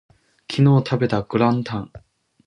[0.47, 1.91] 一昨日食べたグラタン